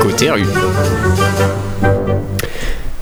[0.00, 0.44] Côté rue.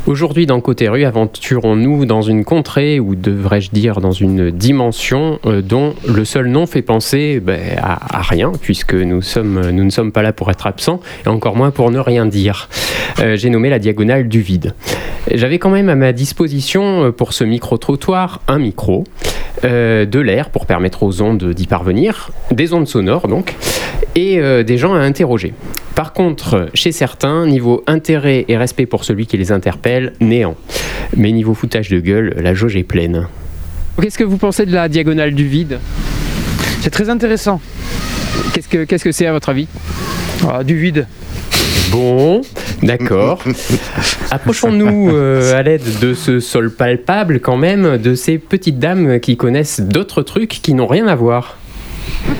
[0.06, 5.62] Aujourd'hui dans Côté Rue, aventurons-nous dans une contrée, ou devrais-je dire dans une dimension euh,
[5.62, 10.10] dont le seul nom fait penser ben, à, rien, puisque nous, sommes, nous ne sommes
[10.10, 12.68] pas là pour être absents, et encore moins pour ne rien dire.
[13.20, 14.74] Euh, J'ai nommé la diagonale du vide.
[15.32, 19.04] J'avais quand même à ma disposition euh, pour ce micro-trottoir un micro,
[19.62, 23.54] de l'air pour permettre aux ondes d'y parvenir, des ondes sonores donc,
[24.14, 25.54] et euh, des gens à interroger.
[25.94, 30.56] Par contre, chez certains, niveau intérêt et respect pour celui qui les interpelle, néant.
[31.16, 33.26] Mais niveau foutage de gueule, la jauge est pleine.
[34.00, 35.78] Qu'est-ce que vous pensez de la diagonale du vide?
[36.80, 37.60] C'est très intéressant.
[38.52, 39.68] Qu'est-ce que c'est à votre avis?
[40.48, 41.06] Ah, du vide.
[41.90, 42.40] Bon,
[42.82, 43.44] d'accord.
[44.30, 49.36] Approchons-nous euh, à l'aide de ce sol palpable quand même de ces petites dames qui
[49.36, 51.58] connaissent d'autres trucs qui n'ont rien à voir.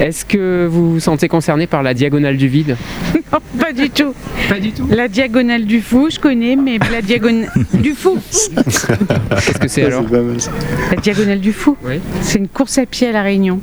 [0.00, 2.76] Est-ce que vous vous sentez concerné par la diagonale du vide
[3.32, 4.14] Non, pas du tout.
[4.48, 4.86] Pas du tout.
[4.90, 8.18] La diagonale du fou, je connais, mais la diagonale du fou.
[8.54, 10.04] Qu'est-ce que c'est alors
[10.90, 11.76] La diagonale du fou.
[11.84, 12.00] Oui.
[12.20, 13.60] C'est une course à pied à La Réunion.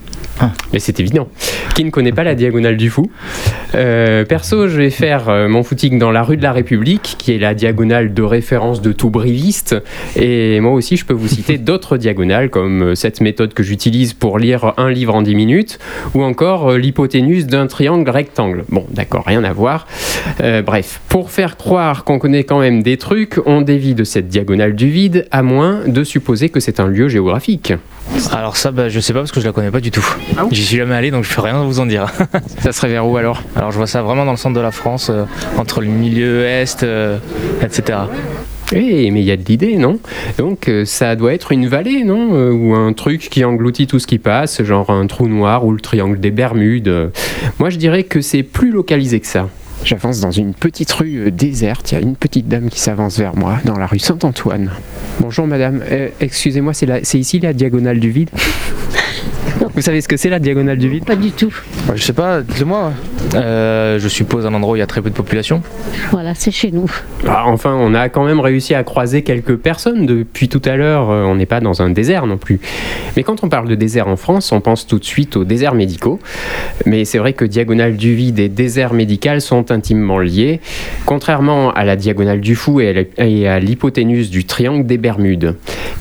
[0.73, 1.27] Mais c'est évident.
[1.75, 3.09] Qui ne connaît pas la diagonale du fou
[3.75, 7.33] Euh, Perso, je vais faire euh, mon footing dans la rue de la République, qui
[7.33, 9.75] est la diagonale de référence de tout briviste.
[10.15, 14.13] Et moi aussi, je peux vous citer d'autres diagonales, comme euh, cette méthode que j'utilise
[14.13, 15.79] pour lire un livre en 10 minutes,
[16.13, 18.63] ou encore l'hypoténuse d'un triangle rectangle.
[18.69, 19.87] Bon, d'accord, rien à voir.
[20.41, 24.27] Euh, bref, pour faire croire qu'on connaît quand même des trucs, on dévie de cette
[24.27, 27.73] diagonale du vide, à moins de supposer que c'est un lieu géographique.
[28.33, 30.05] Alors ça, bah, je sais pas parce que je la connais pas du tout.
[30.51, 32.07] J'y suis jamais allé donc je peux rien vous en dire.
[32.59, 33.41] Ça serait vers où alors?
[33.55, 35.25] Alors je vois ça vraiment dans le centre de la France, euh,
[35.57, 37.17] entre le milieu est, euh,
[37.61, 37.99] etc.
[38.71, 39.99] Eh, mais il y a de l'idée, non?
[40.37, 42.35] Donc euh, ça doit être une vallée, non?
[42.35, 45.71] Euh, Ou un truc qui engloutit tout ce qui passe, genre un trou noir ou
[45.71, 47.11] le triangle des Bermudes.
[47.57, 49.49] Moi je dirais que c'est plus localisé que ça.
[49.83, 53.17] J'avance dans une petite rue euh, déserte, il y a une petite dame qui s'avance
[53.17, 54.71] vers moi, dans la rue Saint-Antoine.
[55.19, 58.29] Bonjour madame, Euh, excusez-moi, c'est la- c'est ici la diagonale du vide?
[59.75, 61.05] Vous savez ce que c'est la diagonale du vide?
[61.05, 61.53] Pas du tout.
[61.87, 62.91] Bah, je sais pas, dites-moi.
[63.35, 65.61] Euh, je suppose un endroit où il y a très peu de population.
[66.11, 66.89] Voilà, c'est chez nous.
[67.27, 71.09] Ah, Enfin, on a quand même réussi à croiser quelques personnes depuis tout à l'heure.
[71.11, 72.59] Euh, On n'est pas dans un désert non plus.
[73.15, 75.75] Mais quand on parle de désert en France, on pense tout de suite aux déserts
[75.75, 76.19] médicaux.
[76.85, 80.59] Mais c'est vrai que diagonale du vide et désert médical sont intimement liés,
[81.05, 85.55] contrairement à la diagonale du fou et à l'hypoténuse du triangle des Bermudes.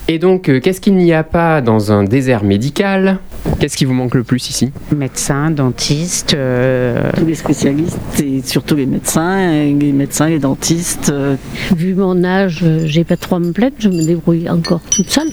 [0.08, 3.18] Et donc, euh, qu'est-ce qu'il n'y a pas dans un désert médical?
[3.60, 4.70] Qu'est-ce qui vous manque le plus ici?
[4.96, 6.34] Médecin, dentiste.
[6.34, 11.10] euh, tous les spécialistes et surtout les médecins, les médecins, les dentistes.
[11.10, 11.36] euh,
[11.76, 15.10] Vu mon âge, euh, j'ai pas trop à me plaindre, je me débrouille encore toute
[15.10, 15.28] seule.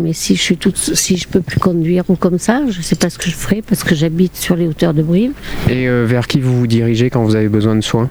[0.00, 2.96] Mais si je suis toute, si je peux plus conduire ou comme ça, je sais
[2.96, 5.32] pas ce que je ferai parce que j'habite sur les hauteurs de Brive.
[5.68, 8.10] Et euh, vers qui vous vous dirigez quand vous avez besoin de soins?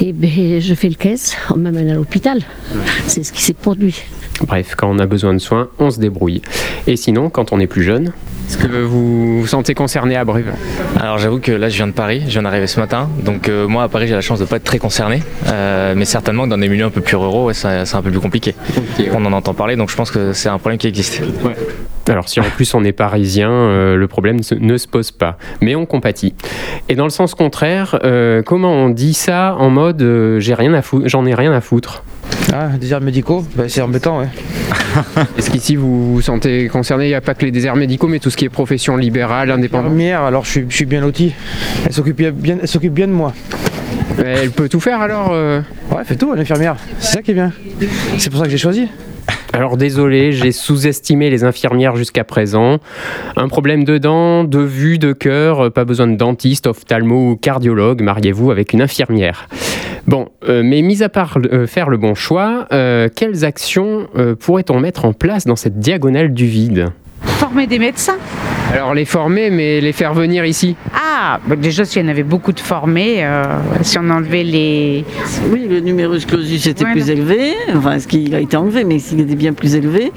[0.00, 2.40] Et ben je fais le caisse, on m'amène à l'hôpital.
[3.06, 3.96] C'est ce qui s'est produit.
[4.46, 6.42] Bref, quand on a besoin de soins, on se débrouille.
[6.86, 8.12] Et sinon, quand on est plus jeune,
[8.48, 10.52] est-ce que vous vous sentez concerné à Brive
[11.00, 13.08] Alors j'avoue que là je viens de Paris, je viens d'arriver ce matin.
[13.22, 15.22] Donc euh, moi à Paris j'ai la chance de pas être très concerné.
[15.48, 18.10] Euh, mais certainement que dans des milieux un peu plus ruraux, ouais, c'est un peu
[18.10, 18.54] plus compliqué.
[19.12, 21.22] On en entend parler donc je pense que c'est un problème qui existe.
[22.08, 25.38] Alors si en plus on est parisien, euh, le problème se- ne se pose pas,
[25.62, 26.34] mais on compatit.
[26.90, 30.74] Et dans le sens contraire, euh, comment on dit ça en mode euh, j'ai rien
[30.74, 32.02] à foutre, j'en ai rien à foutre?
[32.52, 34.28] Ah, déserts médicaux, bah, c'est embêtant, ouais.
[35.38, 37.06] Est-ce qu'ici vous vous sentez concerné?
[37.06, 39.50] Il n'y a pas que les déserts médicaux, mais tout ce qui est profession libérale,
[39.50, 39.86] indépendante.
[39.86, 41.32] Infirmière, alors je suis, je suis bien loti.
[41.86, 43.32] Elle s'occupe bien, elle s'occupe bien de moi.
[44.24, 45.60] Elle peut tout faire alors euh?
[45.90, 46.76] Ouais, elle fait tout, l'infirmière.
[47.00, 47.52] C'est ça qui est bien.
[48.18, 48.88] C'est pour ça que j'ai choisi.
[49.52, 52.78] Alors désolé, j'ai sous-estimé les infirmières jusqu'à présent.
[53.36, 58.02] Un problème de dents, de vue, de cœur, pas besoin de dentiste, ophtalmo ou cardiologue,
[58.02, 59.48] mariez-vous avec une infirmière.
[60.06, 64.34] Bon, euh, mais mis à part euh, faire le bon choix, euh, quelles actions euh,
[64.34, 66.88] pourrait-on mettre en place dans cette diagonale du vide?
[67.22, 68.18] Former des médecins.
[68.72, 70.76] Alors les former, mais les faire venir ici.
[70.94, 73.44] Ah, bah, déjà s'il y en avait beaucoup de formés, euh,
[73.82, 75.04] si on enlevait les...
[75.50, 77.12] oui, le numerus clausus était Ouais, plus non.
[77.12, 80.12] élevé, enfin, ce qui a été enlevé, mais s'il était bien plus élevé,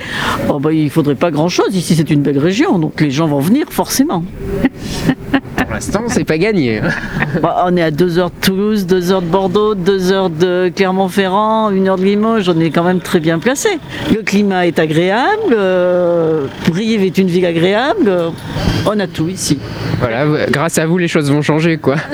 [0.50, 1.76] oh, bah, il faudrait pas grand-chose.
[1.76, 4.24] Ici, c'est une belle région, donc les gens vont venir forcément.
[5.78, 6.82] L'instant, c'est pas gagné.
[7.42, 10.72] Bah, on est à 2 heures de Toulouse, 2 heures de Bordeaux, 2 heures de
[10.76, 12.50] Clermont-Ferrand, 1 heure de Limoges.
[12.50, 13.70] On est quand même très bien placé.
[14.12, 18.08] Le climat est agréable, euh, Brive est une ville agréable.
[18.08, 18.30] euh,
[18.88, 19.60] On a tout ici.
[20.00, 21.98] Voilà, grâce à vous, les choses vont changer, quoi.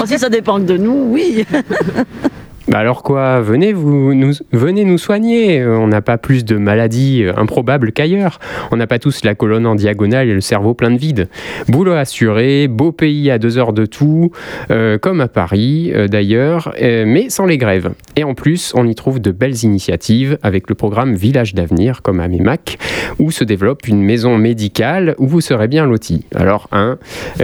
[0.00, 1.44] Oh, si ça dépend que de nous, oui.
[2.72, 5.62] Bah alors quoi, venez, nous, soigner.
[5.62, 8.40] On n'a pas plus de maladies euh, improbables qu'ailleurs.
[8.70, 11.28] On n'a pas tous la colonne en diagonale et le cerveau plein de vide.
[11.68, 14.30] Boulot assuré, beau pays à deux heures de tout,
[14.70, 17.90] euh, comme à Paris euh, d'ailleurs, mais sans les grèves.
[18.16, 22.20] Et en plus, on y trouve de belles initiatives avec le programme Village d'avenir, comme
[22.20, 22.78] à Mémac,
[23.18, 26.24] où se développe une maison médicale où vous serez bien loti.
[26.34, 26.96] Alors, hein,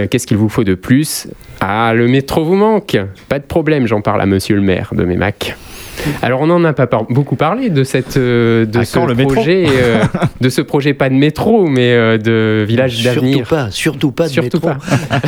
[0.09, 1.27] qu'est-ce qu'il vous faut de plus?
[1.61, 2.97] Ah, le métro vous manque
[3.27, 5.18] Pas de problème, j'en parle à monsieur le maire de Mémac.
[6.21, 9.15] Alors on n'en a pas par- beaucoup parlé de cette euh, de À ce le
[9.15, 10.01] projet euh,
[10.41, 13.47] de ce projet pas de métro mais euh, de village Surtout d'avenir.
[13.47, 14.69] pas, surtout pas de Surtout métro.
[14.69, 14.77] pas.